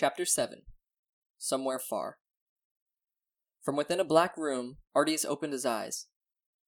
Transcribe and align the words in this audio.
Chapter 0.00 0.24
7 0.24 0.62
Somewhere 1.38 1.80
Far. 1.80 2.18
From 3.64 3.74
within 3.74 3.98
a 3.98 4.04
black 4.04 4.36
room, 4.36 4.76
Ardius 4.94 5.26
opened 5.26 5.52
his 5.52 5.66
eyes. 5.66 6.06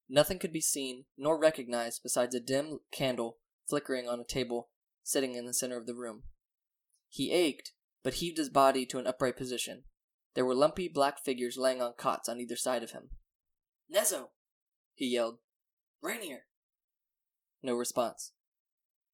Nothing 0.09 0.41
could 0.41 0.53
be 0.53 0.61
seen 0.61 1.05
nor 1.17 1.39
recognized 1.39 2.03
besides 2.03 2.35
a 2.35 2.41
dim 2.41 2.81
candle 2.91 3.37
flickering 3.69 4.09
on 4.09 4.19
a 4.19 4.25
table 4.25 4.71
sitting 5.05 5.37
in 5.37 5.47
the 5.47 5.55
center 5.55 5.77
of 5.77 5.87
the 5.87 5.95
room. 5.95 6.25
He 7.09 7.31
ached, 7.31 7.71
but 8.03 8.15
heaved 8.15 8.37
his 8.37 8.49
body 8.49 8.85
to 8.87 8.99
an 8.99 9.07
upright 9.07 9.37
position. 9.37 9.85
There 10.35 10.45
were 10.45 10.53
lumpy 10.53 10.89
black 10.89 11.25
figures 11.25 11.57
laying 11.57 11.81
on 11.81 11.93
cots 11.97 12.29
on 12.29 12.41
either 12.41 12.57
side 12.57 12.83
of 12.83 12.91
him. 12.91 13.11
Nezo! 13.95 14.31
he 14.93 15.07
yelled. 15.07 15.39
Rainier! 16.03 16.47
No 17.63 17.77
response. 17.77 18.33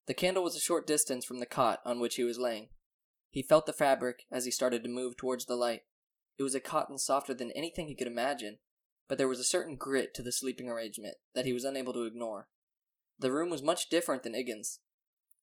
The 0.07 0.15
candle 0.15 0.43
was 0.43 0.57
a 0.57 0.61
short 0.61 0.87
distance 0.87 1.27
from 1.27 1.39
the 1.39 1.45
cot 1.45 1.81
on 1.85 2.01
which 2.01 2.15
he 2.15 2.25
was 2.25 2.39
laying. 2.39 2.69
He 3.37 3.43
felt 3.43 3.67
the 3.67 3.75
fabric 3.75 4.25
as 4.33 4.47
he 4.47 4.51
started 4.51 4.83
to 4.83 4.89
move 4.89 5.15
towards 5.15 5.45
the 5.45 5.57
light. 5.57 5.83
It 6.39 6.43
was 6.43 6.55
a 6.55 6.59
cotton 6.59 6.97
softer 6.97 7.35
than 7.35 7.51
anything 7.51 7.87
he 7.87 7.95
could 7.95 8.07
imagine, 8.07 8.61
but 9.09 9.19
there 9.19 9.29
was 9.29 9.39
a 9.39 9.45
certain 9.45 9.77
grit 9.77 10.15
to 10.15 10.23
the 10.23 10.33
sleeping 10.33 10.71
arrangement 10.71 11.17
that 11.35 11.45
he 11.45 11.53
was 11.53 11.63
unable 11.63 11.93
to 11.93 12.05
ignore. 12.05 12.49
The 13.19 13.31
room 13.31 13.51
was 13.51 13.63
much 13.63 13.91
different 13.91 14.23
than 14.23 14.33
Iggins. 14.33 14.79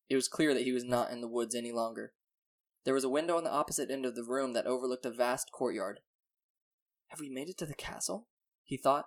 It 0.09 0.15
was 0.15 0.27
clear 0.27 0.55
that 0.55 0.63
he 0.63 0.71
was 0.71 0.83
not 0.83 1.11
in 1.11 1.21
the 1.21 1.27
woods 1.27 1.53
any 1.53 1.71
longer. 1.71 2.13
There 2.83 2.95
was 2.95 3.03
a 3.03 3.09
window 3.09 3.37
on 3.37 3.43
the 3.43 3.53
opposite 3.53 3.91
end 3.91 4.07
of 4.07 4.15
the 4.15 4.23
room 4.23 4.53
that 4.53 4.65
overlooked 4.65 5.05
a 5.05 5.11
vast 5.11 5.51
courtyard. 5.51 5.99
Have 7.09 7.19
we 7.19 7.29
made 7.29 7.47
it 7.47 7.59
to 7.59 7.67
the 7.67 7.75
castle? 7.75 8.27
he 8.63 8.75
thought. 8.75 9.05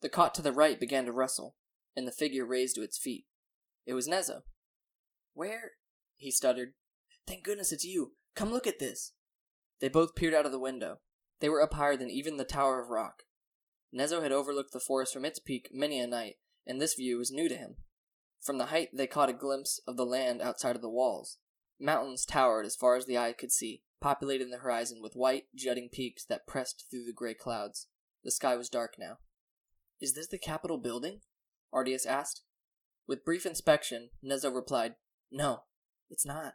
The 0.00 0.08
cot 0.08 0.34
to 0.34 0.42
the 0.42 0.50
right 0.50 0.80
began 0.80 1.04
to 1.04 1.12
rustle, 1.12 1.54
and 1.96 2.04
the 2.04 2.10
figure 2.10 2.44
raised 2.44 2.74
to 2.74 2.82
its 2.82 2.98
feet. 2.98 3.26
It 3.86 3.94
was 3.94 4.08
Nezo. 4.08 4.40
Where? 5.34 5.74
he 6.16 6.32
stuttered. 6.32 6.72
Thank 7.30 7.44
goodness 7.44 7.70
it's 7.70 7.84
you. 7.84 8.14
Come 8.34 8.50
look 8.50 8.66
at 8.66 8.80
this. 8.80 9.12
They 9.80 9.88
both 9.88 10.16
peered 10.16 10.34
out 10.34 10.46
of 10.46 10.50
the 10.50 10.58
window. 10.58 10.98
They 11.38 11.48
were 11.48 11.62
up 11.62 11.74
higher 11.74 11.96
than 11.96 12.10
even 12.10 12.38
the 12.38 12.44
Tower 12.44 12.82
of 12.82 12.88
Rock. 12.88 13.22
Nezo 13.96 14.20
had 14.20 14.32
overlooked 14.32 14.72
the 14.72 14.80
forest 14.80 15.12
from 15.12 15.24
its 15.24 15.38
peak 15.38 15.68
many 15.72 16.00
a 16.00 16.08
night, 16.08 16.38
and 16.66 16.80
this 16.80 16.94
view 16.94 17.18
was 17.18 17.30
new 17.30 17.48
to 17.48 17.54
him. 17.54 17.76
From 18.40 18.58
the 18.58 18.66
height 18.66 18.88
they 18.92 19.06
caught 19.06 19.28
a 19.28 19.32
glimpse 19.32 19.80
of 19.86 19.96
the 19.96 20.04
land 20.04 20.42
outside 20.42 20.74
of 20.74 20.82
the 20.82 20.90
walls. 20.90 21.38
Mountains 21.78 22.24
towered 22.24 22.66
as 22.66 22.74
far 22.74 22.96
as 22.96 23.06
the 23.06 23.16
eye 23.16 23.32
could 23.32 23.52
see, 23.52 23.84
populating 24.00 24.50
the 24.50 24.58
horizon 24.58 24.98
with 25.00 25.14
white, 25.14 25.44
jutting 25.54 25.88
peaks 25.88 26.24
that 26.24 26.48
pressed 26.48 26.86
through 26.90 27.04
the 27.04 27.12
gray 27.12 27.34
clouds. 27.34 27.86
The 28.24 28.32
sky 28.32 28.56
was 28.56 28.68
dark 28.68 28.94
now. 28.98 29.18
Is 30.00 30.14
this 30.14 30.26
the 30.26 30.36
Capitol 30.36 30.78
building? 30.78 31.20
Ardius 31.72 32.06
asked. 32.06 32.42
With 33.06 33.24
brief 33.24 33.46
inspection, 33.46 34.10
Nezo 34.20 34.52
replied, 34.52 34.96
No, 35.30 35.62
it's 36.10 36.26
not. 36.26 36.54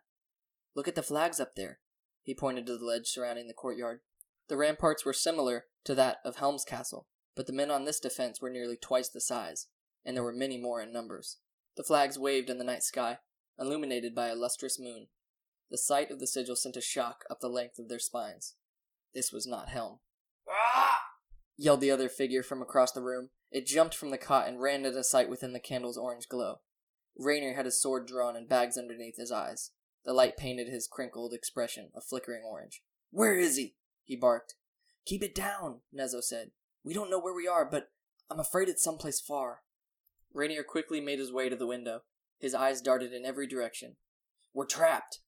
Look 0.76 0.88
at 0.88 0.96
the 0.96 1.04
flags 1.04 1.40
up 1.40 1.56
there. 1.56 1.80
He 2.22 2.36
pointed 2.36 2.66
to 2.68 2.78
the 2.78 2.86
ledge 2.86 3.08
surrounding 3.08 3.48
the 3.48 3.54
courtyard. 3.54 4.02
The 4.48 4.58
ramparts 4.58 5.06
were 5.06 5.14
similar 5.14 5.66
to 5.86 5.96
that 5.96 6.18
of 6.26 6.36
Helm's 6.36 6.66
castle, 6.66 7.08
but 7.36 7.48
the 7.48 7.54
men 7.54 7.72
on 7.72 7.86
this 7.86 8.00
defense 8.00 8.42
were 8.42 8.50
nearly 8.50 8.78
twice 8.78 9.10
the 9.10 9.22
size, 9.22 9.68
and 10.04 10.16
there 10.16 10.24
were 10.24 10.34
many 10.34 10.58
more 10.58 10.82
in 10.82 10.92
numbers. 10.92 11.38
The 11.78 11.84
flags 11.84 12.20
waved 12.20 12.50
in 12.50 12.58
the 12.58 12.64
night 12.64 12.84
sky, 12.84 13.20
illuminated 13.60 14.14
by 14.14 14.28
a 14.28 14.36
lustrous 14.36 14.80
moon. 14.80 15.08
The 15.72 15.78
sight 15.78 16.12
of 16.12 16.20
the 16.20 16.28
sigil 16.28 16.56
sent 16.56 16.78
a 16.78 16.82
shock 16.82 17.24
up 17.30 17.40
the 17.40 17.48
length 17.48 17.80
of 17.80 17.90
their 17.90 18.00
spines. 18.00 18.56
This 19.14 19.32
was 19.32 19.48
not 19.48 19.70
Helm. 19.70 20.00
Ah! 20.50 21.02
yelled 21.58 21.82
the 21.82 21.92
other 21.92 22.10
figure 22.10 22.44
from 22.44 22.62
across 22.62 22.92
the 22.92 23.02
room. 23.02 23.30
It 23.52 23.66
jumped 23.66 23.96
from 23.96 24.10
the 24.10 24.18
cot 24.18 24.48
and 24.48 24.62
ran 24.62 24.86
into 24.86 25.04
sight 25.04 25.30
within 25.30 25.54
the 25.54 25.60
candle's 25.60 25.98
orange 25.98 26.28
glow. 26.28 26.60
Rainier 27.18 27.56
had 27.56 27.66
his 27.66 27.82
sword 27.82 28.06
drawn 28.06 28.36
and 28.36 28.50
bags 28.50 28.78
underneath 28.78 29.18
his 29.18 29.32
eyes. 29.32 29.72
The 30.06 30.14
light 30.14 30.38
painted 30.38 30.68
his 30.68 30.88
crinkled 30.88 31.34
expression 31.34 31.90
a 31.96 32.02
flickering 32.02 32.44
orange. 32.44 32.84
Where 33.12 33.38
is 33.38 33.58
he? 33.58 33.76
he 34.04 34.16
barked. 34.16 34.56
Keep 35.06 35.24
it 35.24 35.36
down, 35.36 35.82
Nezo 35.94 36.22
said. 36.22 36.52
We 36.84 36.94
don't 36.94 37.10
know 37.10 37.20
where 37.20 37.34
we 37.34 37.48
are, 37.48 37.66
but 37.66 37.90
I'm 38.30 38.40
afraid 38.40 38.70
it's 38.70 38.84
someplace 38.84 39.20
far. 39.20 39.62
Rainier 40.34 40.64
quickly 40.64 41.02
made 41.02 41.20
his 41.20 41.32
way 41.32 41.50
to 41.50 41.56
the 41.56 41.68
window. 41.68 42.02
His 42.40 42.54
eyes 42.54 42.82
darted 42.82 43.14
in 43.14 43.26
every 43.26 43.48
direction. 43.48 43.96
We're 44.54 44.66
trapped. 44.66 45.22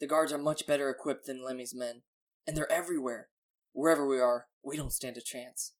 The 0.00 0.06
guards 0.06 0.32
are 0.32 0.38
much 0.38 0.66
better 0.66 0.90
equipped 0.90 1.26
than 1.26 1.44
Lemmy's 1.44 1.74
men, 1.74 2.02
and 2.46 2.56
they're 2.56 2.70
everywhere. 2.70 3.28
Wherever 3.72 4.06
we 4.06 4.20
are, 4.20 4.46
we 4.62 4.76
don't 4.76 4.92
stand 4.92 5.16
a 5.16 5.20
chance. 5.20 5.72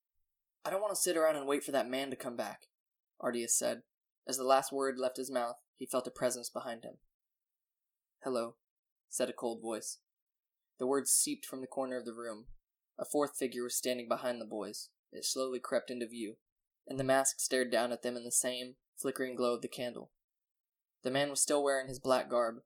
I 0.65 0.71
don't 0.71 0.81
want 0.81 0.95
to 0.95 1.01
sit 1.01 1.17
around 1.17 1.37
and 1.37 1.47
wait 1.47 1.63
for 1.63 1.73
that 1.73 1.89
man 1.89 2.11
to 2.11 2.17
come 2.17 2.37
back, 2.37 2.63
Ardius 3.23 3.51
said. 3.51 3.83
As 4.27 4.37
the 4.37 4.45
last 4.45 4.73
word 4.73 4.99
left 4.99 5.17
his 5.17 5.31
mouth, 5.31 5.57
he 5.77 5.87
felt 5.87 6.07
a 6.07 6.11
presence 6.11 6.51
behind 6.51 6.85
him. 6.85 6.95
Hello, 8.25 8.57
said 9.09 9.31
a 9.31 9.33
cold 9.33 9.63
voice. 9.63 9.99
The 10.81 10.89
words 10.89 11.11
seeped 11.11 11.47
from 11.47 11.61
the 11.61 11.69
corner 11.69 11.97
of 11.97 12.05
the 12.05 12.13
room. 12.13 12.47
A 12.99 13.05
fourth 13.05 13.37
figure 13.39 13.63
was 13.63 13.77
standing 13.77 14.09
behind 14.09 14.41
the 14.41 14.45
boys. 14.45 14.89
It 15.13 15.25
slowly 15.25 15.61
crept 15.61 15.89
into 15.89 16.09
view, 16.09 16.35
and 16.89 16.99
the 16.99 17.05
mask 17.05 17.39
stared 17.39 17.71
down 17.71 17.93
at 17.93 18.03
them 18.03 18.17
in 18.17 18.25
the 18.25 18.33
same 18.33 18.75
flickering 18.97 19.37
glow 19.37 19.55
of 19.55 19.63
the 19.63 19.69
candle. 19.69 20.11
The 21.05 21.13
man 21.13 21.31
was 21.31 21.41
still 21.41 21.63
wearing 21.63 21.87
his 21.87 22.01
black 22.01 22.29
garb, 22.29 22.57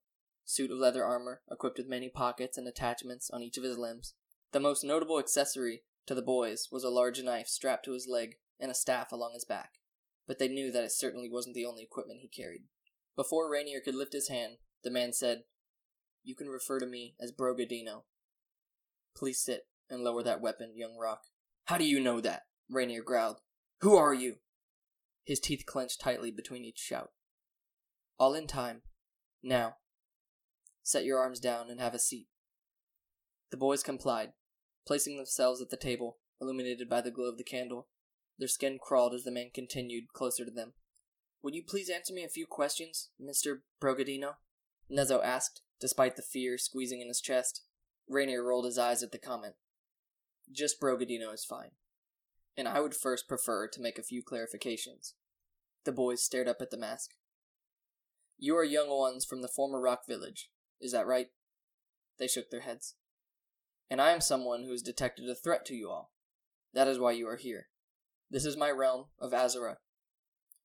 suit 0.47 0.71
of 0.71 0.79
leather 0.79 1.05
armor, 1.05 1.43
equipped 1.51 1.77
with 1.77 1.87
many 1.87 2.09
pockets 2.09 2.57
and 2.57 2.67
attachments 2.67 3.29
on 3.31 3.43
each 3.43 3.59
of 3.59 3.65
his 3.65 3.77
limbs. 3.77 4.15
The 4.53 4.61
most 4.61 4.84
notable 4.84 5.19
accessory 5.19 5.83
to 6.07 6.15
the 6.15 6.23
boys 6.23 6.69
was 6.73 6.83
a 6.83 6.89
large 6.89 7.23
knife 7.23 7.49
strapped 7.49 7.84
to 7.84 7.93
his 7.93 8.09
leg 8.09 8.37
and 8.59 8.71
a 8.71 8.75
staff 8.75 9.13
along 9.13 9.34
his 9.34 9.45
back, 9.45 9.73
but 10.27 10.39
they 10.39 10.49
knew 10.49 10.73
that 10.73 10.84
it 10.84 10.93
certainly 10.93 11.29
wasn't 11.29 11.55
the 11.55 11.67
only 11.67 11.83
equipment 11.83 12.21
he 12.21 12.29
carried. 12.29 12.63
Before 13.17 13.51
Rainier 13.51 13.81
could 13.81 13.95
lift 13.95 14.15
his 14.15 14.29
hand, 14.29 14.57
the 14.82 14.91
man 14.91 15.12
said, 15.12 15.43
You 16.22 16.34
can 16.34 16.48
refer 16.48 16.78
to 16.78 16.87
me 16.87 17.15
as 17.20 17.32
Brogadino. 17.32 18.04
Please 19.16 19.43
sit 19.43 19.62
and 19.91 20.03
lower 20.03 20.22
that 20.22 20.41
weapon, 20.41 20.72
young 20.75 20.97
Rock. 20.97 21.22
How 21.66 21.78
do 21.78 21.84
you 21.84 22.00
know 22.00 22.20
that? 22.20 22.43
Rainier 22.70 23.03
growled. 23.03 23.38
Who 23.81 23.97
are 23.97 24.15
you? 24.15 24.37
His 25.25 25.41
teeth 25.41 25.65
clenched 25.66 26.00
tightly 26.00 26.31
between 26.31 26.65
each 26.65 26.78
shout. 26.78 27.10
All 28.19 28.34
in 28.34 28.47
time. 28.47 28.82
Now. 29.42 29.76
Set 30.82 31.04
your 31.04 31.21
arms 31.21 31.38
down 31.38 31.71
and 31.71 31.81
have 31.81 31.94
a 31.94 31.98
seat. 31.98 32.26
The 33.50 33.56
boys 33.56 33.82
complied, 33.82 34.32
placing 34.87 35.16
themselves 35.16 35.60
at 35.60 35.71
the 35.71 35.76
table, 35.76 36.19
illuminated 36.41 36.88
by 36.88 37.03
the 37.03 37.10
glow 37.10 37.26
of 37.26 37.38
the 37.38 37.44
candle. 37.44 37.88
Their 38.38 38.48
skin 38.48 38.78
crawled 38.82 39.15
as 39.15 39.25
the 39.25 39.31
man 39.31 39.50
continued 39.54 40.12
closer 40.12 40.44
to 40.44 40.50
them. 40.50 40.72
Would 41.42 41.54
you 41.54 41.62
please 41.62 41.91
answer 41.91 42.15
me 42.15 42.25
a 42.25 42.28
few 42.28 42.47
questions, 42.47 43.10
Mr. 43.21 43.59
Brogadino? 43.81 44.37
Nezo 44.92 45.25
asked, 45.25 45.62
despite 45.80 46.16
the 46.16 46.22
fear 46.22 46.58
squeezing 46.58 47.00
in 47.00 47.08
his 47.08 47.20
chest. 47.20 47.62
Rainier 48.08 48.44
rolled 48.44 48.66
his 48.66 48.78
eyes 48.78 49.03
at 49.03 49.10
the 49.10 49.19
comment. 49.19 49.54
Just 50.50 50.80
Brogadino 50.80 51.32
is 51.32 51.44
fine. 51.44 51.70
And 52.56 52.69
I 52.69 52.80
would 52.80 52.94
first 52.94 53.28
prefer 53.28 53.66
to 53.69 53.80
make 53.80 53.98
a 53.98 54.03
few 54.03 54.22
clarifications. 54.22 55.14
The 55.84 55.92
boys 55.92 56.22
stared 56.22 56.48
up 56.48 56.58
at 56.60 56.70
the 56.70 56.76
mask. 56.76 57.12
You 58.38 58.56
are 58.56 58.64
young 58.64 58.91
ones 58.91 59.25
from 59.25 59.41
the 59.41 59.48
former 59.48 59.80
rock 59.80 60.00
village, 60.06 60.50
is 60.80 60.92
that 60.92 61.06
right? 61.06 61.28
They 62.19 62.26
shook 62.26 62.50
their 62.50 62.60
heads. 62.60 62.97
And 63.88 64.00
I 64.00 64.10
am 64.10 64.20
someone 64.20 64.64
who 64.64 64.72
has 64.72 64.82
detected 64.82 65.28
a 65.28 65.34
threat 65.34 65.64
to 65.66 65.74
you 65.74 65.91
all. 65.91 66.12
That 66.74 66.88
is 66.88 66.98
why 66.98 67.12
you 67.12 67.28
are 67.28 67.36
here. 67.36 67.69
This 68.30 68.44
is 68.44 68.56
my 68.56 68.70
realm 68.70 69.06
of 69.19 69.32
Azura. 69.32 69.76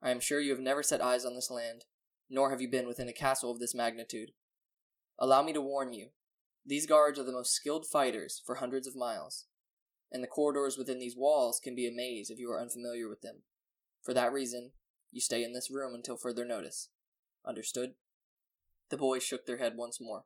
I 0.02 0.12
am 0.12 0.20
sure 0.20 0.40
you 0.40 0.52
have 0.52 0.60
never 0.60 0.84
set 0.84 1.02
eyes 1.02 1.26
on 1.26 1.36
this 1.36 1.52
land, 1.52 1.86
nor 2.30 2.52
have 2.52 2.62
you 2.62 2.70
been 2.70 2.88
within 2.88 3.08
a 3.08 3.14
castle 3.14 3.52
of 3.52 3.60
this 3.60 3.76
magnitude. 3.76 4.32
Allow 5.20 5.44
me 5.44 5.54
to 5.54 5.62
warn 5.62 5.94
you, 5.94 6.10
these 6.68 6.86
guards 6.86 7.18
are 7.18 7.24
the 7.24 7.32
most 7.32 7.54
skilled 7.54 7.86
fighters 7.86 8.42
for 8.46 8.56
hundreds 8.56 8.88
of 8.88 8.96
miles, 8.96 9.46
and 10.12 10.22
the 10.22 10.28
corridors 10.28 10.78
within 10.78 11.00
these 11.00 11.16
walls 11.16 11.62
can 11.64 11.76
be 11.76 11.88
a 11.88 11.92
maze 11.92 12.30
if 12.30 12.40
you 12.40 12.52
are 12.52 12.62
unfamiliar 12.62 13.08
with 13.08 13.22
them. 13.22 13.44
For 14.04 14.14
that 14.14 14.34
reason, 14.34 14.72
you 15.10 15.22
stay 15.22 15.46
in 15.46 15.54
this 15.54 15.72
room 15.72 15.96
until 15.96 16.18
further 16.18 16.44
notice. 16.44 16.90
Understood? 17.46 17.92
The 18.90 18.98
boys 18.98 19.24
shook 19.24 19.46
their 19.46 19.58
head 19.58 19.74
once 19.78 20.00
more. 20.02 20.26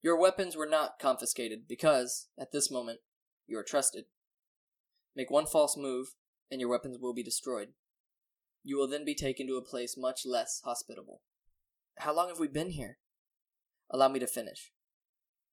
Your 0.00 0.18
weapons 0.18 0.56
were 0.56 0.66
not 0.66 1.00
confiscated 1.00 1.66
because, 1.68 2.28
at 2.38 2.52
this 2.52 2.70
moment, 2.70 3.00
you 3.48 3.58
are 3.58 3.64
trusted. 3.64 4.04
Make 5.16 5.30
one 5.30 5.46
false 5.46 5.76
move, 5.76 6.14
and 6.52 6.60
your 6.60 6.70
weapons 6.70 6.98
will 7.00 7.14
be 7.14 7.24
destroyed. 7.24 7.70
You 8.62 8.76
will 8.76 8.88
then 8.88 9.04
be 9.04 9.14
taken 9.16 9.48
to 9.48 9.56
a 9.56 9.64
place 9.64 9.96
much 9.98 10.20
less 10.24 10.60
hospitable. 10.64 11.22
How 12.00 12.14
long 12.14 12.28
have 12.28 12.40
we 12.40 12.48
been 12.48 12.70
here? 12.70 12.96
Allow 13.90 14.08
me 14.08 14.20
to 14.20 14.26
finish. 14.26 14.72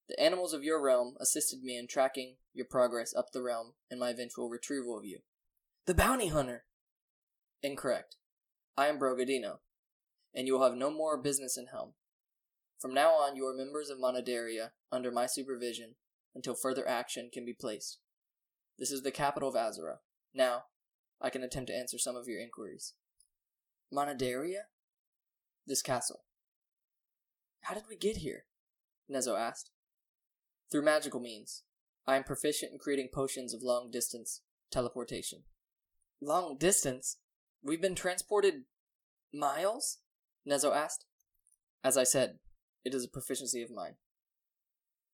The 0.08 0.18
animals 0.18 0.54
of 0.54 0.64
your 0.64 0.82
realm 0.82 1.16
assisted 1.20 1.62
me 1.62 1.78
in 1.78 1.88
tracking 1.88 2.38
your 2.54 2.66
progress 2.66 3.14
up 3.14 3.34
the 3.34 3.42
realm 3.42 3.74
and 3.92 4.00
my 4.00 4.12
eventual 4.12 4.48
retrieval 4.48 4.98
of 4.98 5.04
you. 5.04 5.20
The 5.88 5.94
bounty 5.94 6.28
hunter! 6.28 6.64
Incorrect. 7.62 8.16
I 8.78 8.88
am 8.88 8.98
Brogadino, 8.98 9.58
and 10.34 10.48
you 10.48 10.54
will 10.54 10.64
have 10.64 10.78
no 10.78 10.90
more 10.90 11.22
business 11.22 11.58
in 11.58 11.66
Helm. 11.66 11.96
From 12.80 12.94
now 12.94 13.10
on, 13.10 13.36
you 13.36 13.46
are 13.46 13.54
members 13.54 13.90
of 13.90 13.98
Monaderia 13.98 14.70
under 14.90 15.12
my 15.12 15.26
supervision 15.26 15.96
until 16.34 16.56
further 16.56 16.88
action 16.88 17.30
can 17.34 17.44
be 17.44 17.54
placed. 17.54 18.00
This 18.80 18.92
is 18.92 19.02
the 19.02 19.12
capital 19.12 19.50
of 19.50 19.56
Azura. 19.56 19.98
Now, 20.34 20.64
I 21.20 21.30
can 21.30 21.44
attempt 21.44 21.68
to 21.72 21.76
answer 21.76 21.98
some 21.98 22.16
of 22.16 22.28
your 22.28 22.40
inquiries. 22.40 22.94
Monaderia? 23.94 24.68
This 25.66 25.82
castle. 25.82 26.22
How 27.68 27.74
did 27.74 27.84
we 27.90 27.98
get 27.98 28.18
here? 28.18 28.46
Nezo 29.12 29.38
asked. 29.38 29.72
Through 30.72 30.86
magical 30.86 31.20
means. 31.20 31.64
I 32.08 32.16
am 32.16 32.24
proficient 32.24 32.72
in 32.72 32.80
creating 32.80 33.10
potions 33.14 33.54
of 33.54 33.62
long 33.62 33.92
distance 33.92 34.40
teleportation. 34.72 35.40
Long 36.22 36.56
distance? 36.58 37.18
We've 37.62 37.82
been 37.82 37.94
transported 37.94 38.64
miles? 39.34 39.98
Nezo 40.50 40.74
asked. 40.74 41.04
As 41.84 41.98
I 41.98 42.06
said, 42.06 42.40
it 42.86 42.94
is 42.94 43.04
a 43.04 43.10
proficiency 43.10 43.62
of 43.62 43.70
mine. 43.70 43.96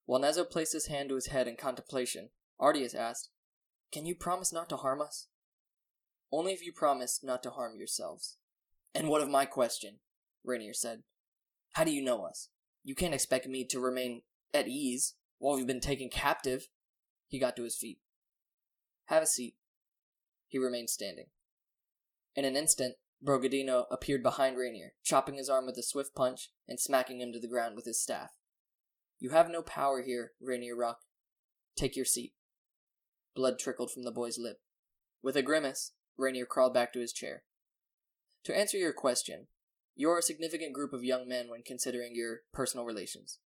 While 0.05 0.21
Nezo 0.21 0.47
placed 0.47 0.73
his 0.73 0.85
hand 0.85 1.09
to 1.09 1.15
his 1.15 1.27
head 1.27 1.47
in 1.47 1.55
contemplation, 1.55 2.29
Ardius 2.61 2.93
asked, 2.93 3.31
Can 3.91 4.05
you 4.05 4.13
promise 4.13 4.53
not 4.53 4.69
to 4.69 4.77
harm 4.77 5.01
us? 5.01 5.27
Only 6.31 6.53
if 6.53 6.63
you 6.63 6.71
promise 6.71 7.21
not 7.23 7.41
to 7.41 7.49
harm 7.49 7.77
yourselves. 7.79 8.37
And 8.93 9.09
what 9.09 9.23
of 9.23 9.29
my 9.29 9.45
question? 9.45 10.01
Rainier 10.45 10.73
said. 10.73 11.01
How 11.73 11.83
do 11.83 11.91
you 11.91 12.01
know 12.01 12.23
us? 12.23 12.49
You 12.83 12.95
can't 12.95 13.13
expect 13.13 13.47
me 13.47 13.65
to 13.65 13.79
remain 13.79 14.21
at 14.53 14.67
ease 14.67 15.15
while 15.39 15.55
we've 15.55 15.67
been 15.67 15.79
taken 15.79 16.09
captive. 16.09 16.67
He 17.27 17.39
got 17.39 17.55
to 17.55 17.63
his 17.63 17.75
feet. 17.75 17.99
Have 19.05 19.23
a 19.23 19.27
seat. 19.27 19.55
He 20.47 20.57
remained 20.57 20.89
standing. 20.89 21.27
In 22.35 22.45
an 22.45 22.55
instant, 22.55 22.95
Brogadino 23.25 23.85
appeared 23.89 24.21
behind 24.21 24.57
Rainier, 24.57 24.93
chopping 25.03 25.35
his 25.35 25.49
arm 25.49 25.65
with 25.65 25.77
a 25.77 25.83
swift 25.83 26.13
punch 26.13 26.49
and 26.67 26.79
smacking 26.79 27.21
him 27.21 27.31
to 27.31 27.39
the 27.39 27.47
ground 27.47 27.75
with 27.75 27.85
his 27.85 28.01
staff. 28.01 28.31
You 29.19 29.29
have 29.29 29.49
no 29.49 29.61
power 29.61 30.01
here, 30.01 30.33
Rainier 30.41 30.75
Rock. 30.75 30.99
Take 31.75 31.95
your 31.95 32.05
seat. 32.05 32.33
Blood 33.35 33.57
trickled 33.57 33.91
from 33.91 34.03
the 34.03 34.11
boy's 34.11 34.37
lip. 34.37 34.57
With 35.23 35.35
a 35.35 35.41
grimace, 35.41 35.93
Rainier 36.17 36.45
crawled 36.45 36.73
back 36.73 36.93
to 36.93 36.99
his 36.99 37.13
chair. 37.13 37.43
To 38.43 38.55
answer 38.55 38.77
your 38.77 38.93
question, 38.93 39.47
you 39.95 40.09
are 40.09 40.17
a 40.17 40.23
significant 40.23 40.73
group 40.73 40.93
of 40.93 41.03
young 41.03 41.27
men 41.27 41.49
when 41.49 41.63
considering 41.63 42.15
your 42.15 42.41
personal 42.51 42.85
relations. 42.85 43.39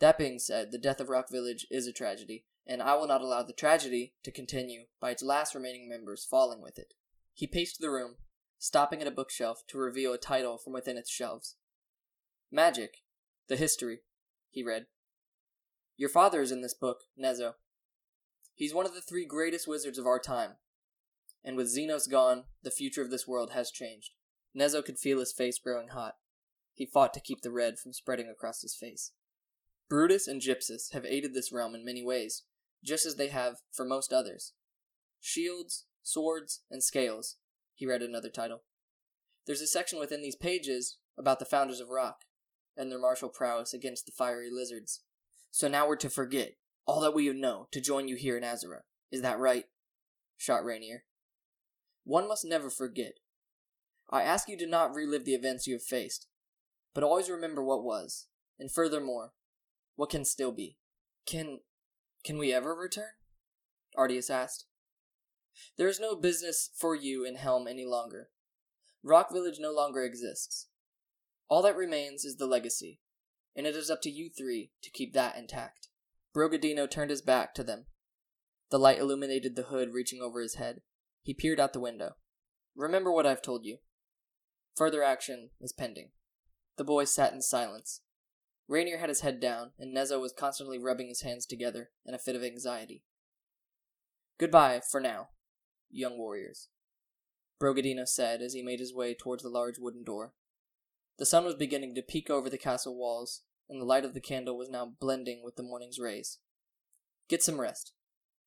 That 0.00 0.18
being 0.18 0.38
said, 0.38 0.70
the 0.70 0.78
death 0.78 1.00
of 1.00 1.08
Rock 1.08 1.30
Village 1.30 1.66
is 1.70 1.86
a 1.86 1.92
tragedy, 1.92 2.44
and 2.66 2.82
I 2.82 2.94
will 2.94 3.06
not 3.06 3.22
allow 3.22 3.42
the 3.42 3.52
tragedy 3.52 4.14
to 4.24 4.30
continue 4.30 4.82
by 5.00 5.10
its 5.10 5.22
last 5.22 5.54
remaining 5.54 5.88
members 5.88 6.26
falling 6.28 6.60
with 6.60 6.78
it. 6.78 6.94
He 7.32 7.46
paced 7.46 7.80
the 7.80 7.90
room, 7.90 8.16
stopping 8.58 9.00
at 9.00 9.06
a 9.06 9.12
bookshelf 9.12 9.62
to 9.68 9.78
reveal 9.78 10.12
a 10.12 10.18
title 10.18 10.58
from 10.58 10.72
within 10.72 10.96
its 10.96 11.10
shelves. 11.10 11.56
Magic, 12.50 12.98
the 13.48 13.56
history, 13.56 14.00
he 14.50 14.62
read. 14.62 14.86
Your 15.96 16.10
father 16.10 16.42
is 16.42 16.52
in 16.52 16.62
this 16.62 16.74
book, 16.74 16.98
Nezo. 17.18 17.54
He's 18.54 18.74
one 18.74 18.86
of 18.86 18.94
the 18.94 19.00
three 19.00 19.24
greatest 19.24 19.66
wizards 19.66 19.98
of 19.98 20.06
our 20.06 20.18
time, 20.18 20.56
and 21.44 21.56
with 21.56 21.74
Xenos 21.74 22.10
gone, 22.10 22.44
the 22.62 22.70
future 22.70 23.02
of 23.02 23.10
this 23.10 23.26
world 23.26 23.50
has 23.52 23.70
changed. 23.70 24.10
Nezo 24.56 24.84
could 24.84 24.98
feel 24.98 25.18
his 25.18 25.32
face 25.32 25.58
growing 25.58 25.88
hot. 25.88 26.14
He 26.74 26.86
fought 26.86 27.14
to 27.14 27.20
keep 27.20 27.42
the 27.42 27.50
red 27.50 27.78
from 27.78 27.92
spreading 27.92 28.28
across 28.28 28.62
his 28.62 28.74
face. 28.74 29.12
Brutus 29.88 30.26
and 30.26 30.40
Gypsis 30.40 30.92
have 30.92 31.04
aided 31.04 31.34
this 31.34 31.52
realm 31.52 31.74
in 31.74 31.84
many 31.84 32.02
ways, 32.02 32.44
just 32.82 33.04
as 33.04 33.16
they 33.16 33.28
have 33.28 33.56
for 33.70 33.84
most 33.84 34.12
others. 34.12 34.52
Shields, 35.20 35.84
swords, 36.02 36.62
and 36.70 36.82
scales, 36.82 37.36
he 37.74 37.86
read 37.86 38.02
another 38.02 38.30
title. 38.30 38.62
There's 39.46 39.60
a 39.60 39.66
section 39.66 39.98
within 39.98 40.22
these 40.22 40.36
pages 40.36 40.98
about 41.18 41.38
the 41.38 41.44
founders 41.44 41.80
of 41.80 41.88
Rock 41.88 42.20
and 42.76 42.90
their 42.90 42.98
martial 42.98 43.28
prowess 43.28 43.74
against 43.74 44.06
the 44.06 44.12
fiery 44.12 44.50
lizards. 44.50 45.02
So 45.50 45.68
now 45.68 45.86
we're 45.86 45.96
to 45.96 46.10
forget 46.10 46.54
all 46.86 47.00
that 47.00 47.14
we 47.14 47.30
know 47.32 47.68
to 47.72 47.80
join 47.80 48.08
you 48.08 48.16
here 48.16 48.36
in 48.36 48.42
Azura. 48.42 48.80
Is 49.10 49.22
that 49.22 49.38
right? 49.38 49.66
shot 50.36 50.64
Rainier. 50.64 51.04
One 52.04 52.26
must 52.26 52.44
never 52.44 52.70
forget. 52.70 53.14
I 54.12 54.22
ask 54.22 54.46
you 54.46 54.58
to 54.58 54.66
not 54.66 54.94
relive 54.94 55.24
the 55.24 55.34
events 55.34 55.66
you 55.66 55.72
have 55.72 55.82
faced, 55.82 56.26
but 56.94 57.02
always 57.02 57.30
remember 57.30 57.64
what 57.64 57.82
was, 57.82 58.26
and 58.58 58.70
furthermore, 58.70 59.32
what 59.96 60.10
can 60.10 60.26
still 60.26 60.52
be. 60.52 60.76
Can 61.26 61.60
can 62.22 62.36
we 62.36 62.52
ever 62.52 62.74
return? 62.74 63.12
Ardius 63.96 64.30
asked. 64.30 64.66
There 65.76 65.88
is 65.88 65.98
no 65.98 66.14
business 66.14 66.70
for 66.76 66.94
you 66.94 67.24
in 67.24 67.36
Helm 67.36 67.66
any 67.66 67.86
longer. 67.86 68.28
Rock 69.02 69.32
Village 69.32 69.56
no 69.58 69.72
longer 69.72 70.04
exists. 70.04 70.68
All 71.48 71.62
that 71.62 71.76
remains 71.76 72.24
is 72.24 72.36
the 72.36 72.46
legacy, 72.46 73.00
and 73.56 73.66
it 73.66 73.74
is 73.74 73.90
up 73.90 74.02
to 74.02 74.10
you 74.10 74.30
three 74.30 74.72
to 74.82 74.90
keep 74.90 75.14
that 75.14 75.36
intact. 75.36 75.88
Brogadino 76.34 76.88
turned 76.88 77.10
his 77.10 77.22
back 77.22 77.54
to 77.54 77.64
them. 77.64 77.86
The 78.70 78.78
light 78.78 78.98
illuminated 78.98 79.56
the 79.56 79.64
hood 79.64 79.92
reaching 79.92 80.22
over 80.22 80.40
his 80.40 80.54
head. 80.54 80.80
He 81.22 81.34
peered 81.34 81.60
out 81.60 81.72
the 81.72 81.80
window. 81.80 82.16
Remember 82.74 83.10
what 83.12 83.26
I've 83.26 83.42
told 83.42 83.64
you. 83.64 83.78
Further 84.76 85.02
action 85.02 85.50
is 85.60 85.72
pending. 85.72 86.10
The 86.76 86.84
boys 86.84 87.12
sat 87.12 87.32
in 87.32 87.42
silence. 87.42 88.00
Rainier 88.68 88.98
had 88.98 89.10
his 89.10 89.20
head 89.20 89.38
down, 89.38 89.72
and 89.78 89.94
Nezo 89.94 90.20
was 90.20 90.32
constantly 90.32 90.78
rubbing 90.78 91.08
his 91.08 91.22
hands 91.22 91.44
together 91.44 91.90
in 92.06 92.14
a 92.14 92.18
fit 92.18 92.36
of 92.36 92.42
anxiety. 92.42 93.04
Goodbye, 94.38 94.80
for 94.90 95.00
now, 95.00 95.28
young 95.90 96.16
warriors, 96.16 96.68
Brogadino 97.60 98.08
said 98.08 98.40
as 98.40 98.54
he 98.54 98.62
made 98.62 98.80
his 98.80 98.94
way 98.94 99.14
towards 99.14 99.42
the 99.42 99.50
large 99.50 99.78
wooden 99.78 100.04
door. 100.04 100.32
The 101.18 101.26
sun 101.26 101.44
was 101.44 101.54
beginning 101.54 101.94
to 101.94 102.02
peek 102.02 102.30
over 102.30 102.48
the 102.48 102.58
castle 102.58 102.96
walls, 102.96 103.42
and 103.68 103.80
the 103.80 103.84
light 103.84 104.04
of 104.04 104.14
the 104.14 104.20
candle 104.20 104.56
was 104.56 104.70
now 104.70 104.94
blending 104.98 105.42
with 105.44 105.56
the 105.56 105.62
morning's 105.62 105.98
rays. 105.98 106.38
Get 107.28 107.42
some 107.42 107.60
rest. 107.60 107.92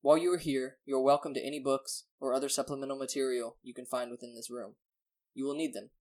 While 0.02 0.18
you 0.18 0.34
are 0.34 0.40
here, 0.40 0.78
you 0.86 0.96
are 0.98 1.02
welcome 1.02 1.34
to 1.36 1.46
any 1.46 1.60
books 1.60 2.06
or 2.20 2.34
other 2.34 2.50
supplemental 2.50 2.98
material 2.98 3.58
you 3.62 3.74
can 3.74 3.86
find 3.86 4.12
within 4.12 4.36
this 4.36 4.50
room. 4.50 4.76
You 5.34 5.46
will 5.46 5.56
need 5.56 5.74
them. 5.74 5.92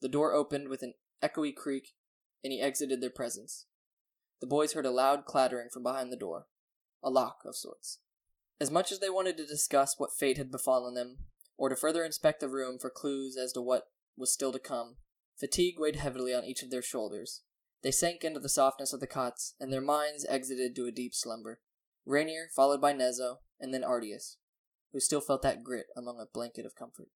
The 0.00 0.08
door 0.08 0.32
opened 0.32 0.68
with 0.68 0.82
an 0.82 0.94
echoey 1.22 1.54
creak, 1.54 1.94
and 2.42 2.52
he 2.52 2.60
exited 2.60 3.00
their 3.00 3.10
presence. 3.10 3.66
The 4.40 4.46
boys 4.46 4.72
heard 4.72 4.86
a 4.86 4.90
loud 4.90 5.26
clattering 5.26 5.68
from 5.70 5.82
behind 5.82 6.10
the 6.10 6.16
door, 6.16 6.46
a 7.02 7.10
lock 7.10 7.40
of 7.44 7.56
sorts. 7.56 7.98
As 8.60 8.70
much 8.70 8.90
as 8.90 9.00
they 9.00 9.10
wanted 9.10 9.36
to 9.36 9.46
discuss 9.46 9.98
what 9.98 10.12
fate 10.12 10.38
had 10.38 10.50
befallen 10.50 10.94
them, 10.94 11.18
or 11.56 11.68
to 11.68 11.76
further 11.76 12.04
inspect 12.04 12.40
the 12.40 12.48
room 12.48 12.78
for 12.78 12.88
clues 12.88 13.36
as 13.36 13.52
to 13.52 13.60
what 13.60 13.88
was 14.16 14.32
still 14.32 14.52
to 14.52 14.58
come, 14.58 14.96
fatigue 15.38 15.78
weighed 15.78 15.96
heavily 15.96 16.34
on 16.34 16.44
each 16.44 16.62
of 16.62 16.70
their 16.70 16.82
shoulders. 16.82 17.42
They 17.82 17.90
sank 17.90 18.24
into 18.24 18.40
the 18.40 18.48
softness 18.48 18.92
of 18.92 19.00
the 19.00 19.06
cots, 19.06 19.54
and 19.60 19.72
their 19.72 19.80
minds 19.80 20.26
exited 20.28 20.74
to 20.76 20.86
a 20.86 20.92
deep 20.92 21.14
slumber. 21.14 21.60
Rainier, 22.06 22.48
followed 22.54 22.80
by 22.80 22.92
Nezo, 22.92 23.38
and 23.58 23.72
then 23.72 23.82
Ardius, 23.82 24.36
who 24.92 25.00
still 25.00 25.20
felt 25.20 25.42
that 25.42 25.62
grit 25.62 25.86
among 25.96 26.18
a 26.18 26.26
blanket 26.32 26.66
of 26.66 26.74
comfort. 26.74 27.08